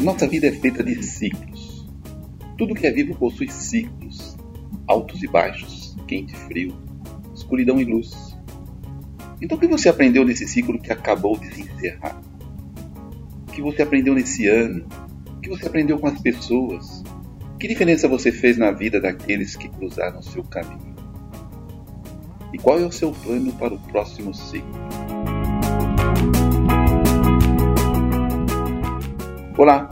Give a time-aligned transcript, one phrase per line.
[0.00, 1.88] Nossa vida é feita de ciclos.
[2.56, 4.36] Tudo que é vivo possui ciclos,
[4.86, 6.74] altos e baixos, quente e frio,
[7.32, 8.36] escuridão e luz.
[9.40, 12.20] Então o que você aprendeu nesse ciclo que acabou de se encerrar?
[13.46, 14.88] O que você aprendeu nesse ano?
[15.36, 17.04] O que você aprendeu com as pessoas?
[17.60, 20.87] Que diferença você fez na vida daqueles que cruzaram seu caminho?
[22.50, 24.72] E qual é o seu plano para o próximo ciclo?
[29.56, 29.90] Olá,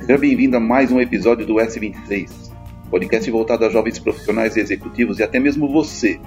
[0.00, 2.50] seja bem-vindo a mais um episódio do S26,
[2.90, 6.18] podcast voltado a jovens profissionais e executivos e até mesmo você,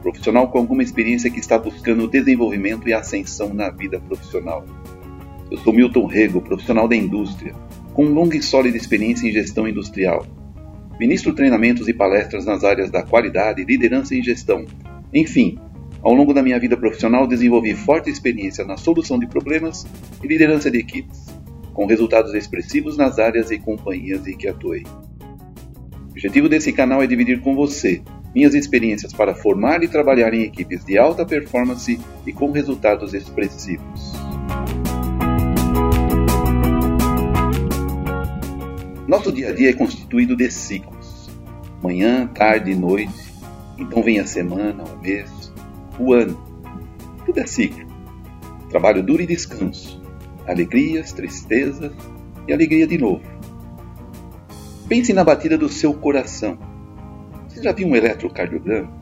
[0.00, 4.64] profissional com alguma experiência que está buscando desenvolvimento e ascensão na vida profissional.
[5.50, 7.54] Eu sou Milton Rego, profissional da indústria,
[7.92, 10.24] com longa e sólida experiência em gestão industrial.
[10.98, 14.64] Ministro treinamentos e palestras nas áreas da qualidade, liderança e gestão
[15.12, 15.58] enfim,
[16.02, 19.86] ao longo da minha vida profissional desenvolvi forte experiência na solução de problemas
[20.22, 21.26] e liderança de equipes,
[21.72, 24.82] com resultados expressivos nas áreas e companhias em que atuei.
[24.82, 28.02] O objetivo desse canal é dividir com você
[28.34, 34.12] minhas experiências para formar e trabalhar em equipes de alta performance e com resultados expressivos.
[39.06, 41.30] Nosso dia a dia é constituído de ciclos:
[41.82, 43.27] manhã, tarde e noite
[43.78, 45.52] então vem a semana, o mês,
[45.98, 46.36] o ano.
[47.24, 47.86] Tudo é ciclo.
[48.68, 50.02] Trabalho duro e descanso.
[50.46, 51.92] Alegrias, tristezas
[52.46, 53.22] e alegria de novo.
[54.88, 56.58] Pense na batida do seu coração.
[57.48, 58.98] Você já viu um eletrocardiograma?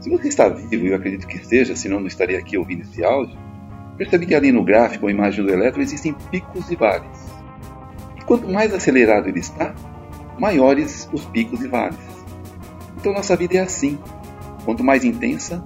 [0.00, 3.38] Se você está vivo, eu acredito que esteja, senão não estaria aqui ouvindo esse áudio,
[3.96, 7.26] percebe que ali no gráfico ou imagem do eletro existem picos e vales.
[8.18, 9.74] E quanto mais acelerado ele está,
[10.38, 11.96] maiores os picos e vales.
[13.04, 13.98] Então nossa vida é assim.
[14.64, 15.62] Quanto mais intensa,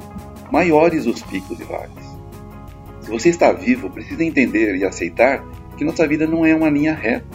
[0.51, 1.93] maiores os picos e vales.
[3.01, 5.45] Se você está vivo, precisa entender e aceitar
[5.77, 7.29] que nossa vida não é uma linha reta.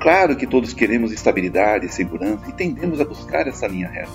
[0.00, 4.10] Claro que todos queremos estabilidade, segurança e tendemos a buscar essa linha reta.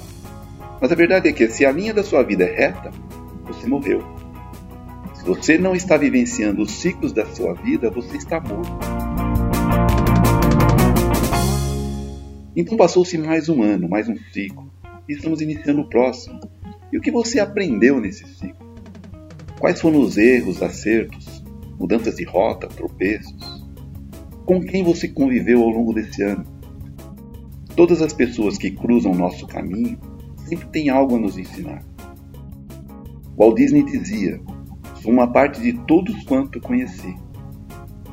[0.81, 2.91] Mas a verdade é que se a linha da sua vida é reta,
[3.45, 4.03] você morreu.
[5.13, 8.98] Se você não está vivenciando os ciclos da sua vida, você está morto.
[12.59, 14.69] Então passou-se mais um ano, mais um ciclo,
[15.07, 16.41] e estamos iniciando o próximo.
[16.91, 18.75] E o que você aprendeu nesse ciclo?
[19.57, 21.41] Quais foram os erros, acertos,
[21.79, 23.65] mudanças de rota, tropeços?
[24.45, 26.43] Com quem você conviveu ao longo desse ano?
[27.77, 29.97] Todas as pessoas que cruzam nosso caminho
[30.45, 31.81] sempre têm algo a nos ensinar.
[33.37, 34.41] Walt Disney dizia:
[35.01, 37.15] Sou uma parte de todos quanto conheci.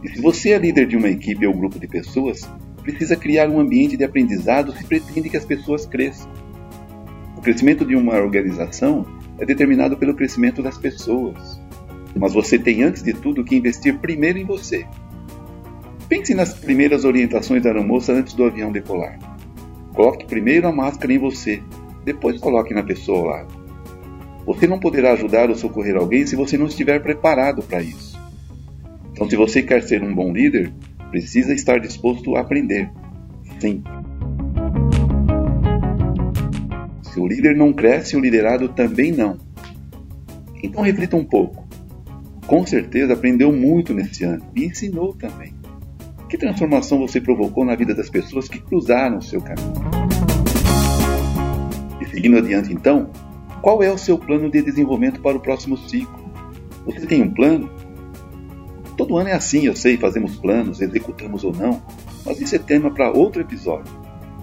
[0.04, 2.48] E se você é líder de uma equipe ou grupo de pessoas,
[2.86, 6.30] precisa criar um ambiente de aprendizado se pretende que as pessoas cresçam.
[7.36, 9.04] O crescimento de uma organização
[9.38, 11.60] é determinado pelo crescimento das pessoas.
[12.14, 14.86] Mas você tem, antes de tudo, que investir primeiro em você.
[16.08, 19.18] Pense nas primeiras orientações da aeromoça antes do avião decolar.
[19.92, 21.60] Coloque primeiro a máscara em você,
[22.04, 23.66] depois coloque na pessoa ao lado.
[24.46, 28.16] Você não poderá ajudar ou socorrer alguém se você não estiver preparado para isso.
[29.10, 30.72] Então, se você quer ser um bom líder,
[31.10, 32.90] Precisa estar disposto a aprender.
[33.60, 33.82] Sim.
[37.02, 39.38] Se o líder não cresce, o liderado também não.
[40.62, 41.66] Então reflita um pouco.
[42.46, 45.54] Com certeza aprendeu muito nesse ano e ensinou também.
[46.28, 49.72] Que transformação você provocou na vida das pessoas que cruzaram o seu caminho?
[52.00, 53.10] E seguindo adiante então,
[53.62, 56.26] qual é o seu plano de desenvolvimento para o próximo ciclo?
[56.84, 57.70] Você tem um plano?
[58.96, 61.82] Todo ano é assim, eu sei, fazemos planos, executamos ou não,
[62.24, 63.92] mas isso é tema para outro episódio.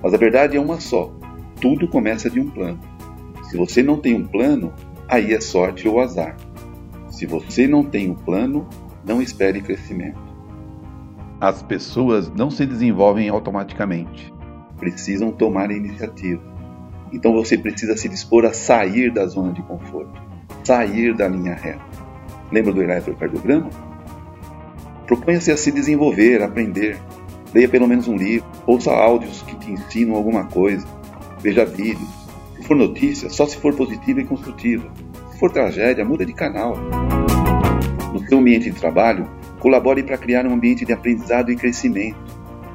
[0.02, 1.12] Mas a verdade é uma só:
[1.60, 2.80] tudo começa de um plano.
[3.50, 4.74] Se você não tem um plano,
[5.08, 6.36] aí é sorte ou azar.
[7.10, 8.68] Se você não tem um plano,
[9.06, 10.20] não espere crescimento.
[11.40, 14.34] As pessoas não se desenvolvem automaticamente.
[14.78, 16.42] Precisam tomar iniciativa.
[17.12, 20.22] Então você precisa se dispor a sair da zona de conforto,
[20.64, 21.84] sair da linha reta.
[22.52, 23.70] Lembra do eletrocardiograma?
[25.08, 26.98] Proponha-se a se desenvolver, aprender.
[27.54, 30.88] Leia pelo menos um livro, ouça áudios que te ensinam alguma coisa,
[31.42, 32.10] veja vídeos.
[32.56, 34.90] Se for notícia, só se for positiva e construtiva.
[35.32, 36.76] Se for tragédia, muda de canal.
[38.14, 39.30] No seu ambiente de trabalho,
[39.60, 42.18] colabore para criar um ambiente de aprendizado e crescimento.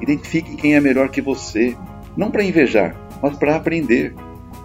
[0.00, 1.76] Identifique quem é melhor que você,
[2.16, 4.14] não para invejar, mas para aprender.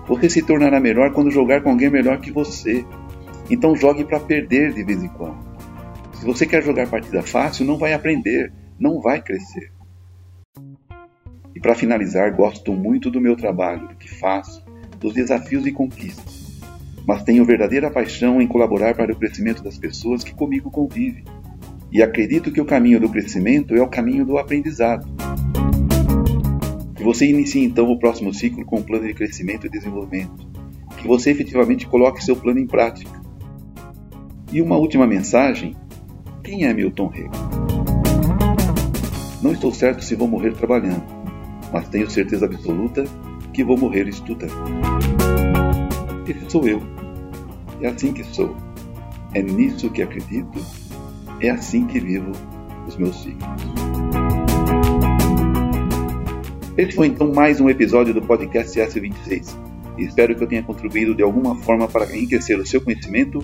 [0.07, 2.85] Você se tornará melhor quando jogar com alguém melhor que você.
[3.49, 5.52] Então jogue para perder de vez em quando.
[6.23, 8.49] Se você quer jogar partida fácil, não vai aprender,
[8.79, 9.73] não vai crescer.
[11.53, 14.63] E para finalizar, gosto muito do meu trabalho, do que faço,
[15.01, 16.61] dos desafios e conquistas.
[17.05, 21.25] mas tenho verdadeira paixão em colaborar para o crescimento das pessoas que comigo convivem.
[21.91, 25.05] E acredito que o caminho do crescimento é o caminho do aprendizado.
[26.95, 30.49] Que você inicie então o próximo ciclo com um plano de crescimento e desenvolvimento.
[30.95, 33.21] Que você efetivamente coloque seu plano em prática.
[34.53, 35.75] E uma última mensagem:
[36.53, 37.33] quem é Milton Rego?
[39.41, 41.03] Não estou certo se vou morrer trabalhando,
[41.71, 43.05] mas tenho certeza absoluta
[43.51, 44.53] que vou morrer estudando.
[46.27, 46.79] Esse sou eu.
[47.81, 48.55] É assim que sou.
[49.33, 50.63] É nisso que acredito.
[51.39, 52.31] É assim que vivo
[52.87, 53.63] os meus ciclos.
[56.77, 59.57] Este foi então mais um episódio do podcast S26.
[59.97, 63.43] Espero que eu tenha contribuído de alguma forma para enriquecer o seu conhecimento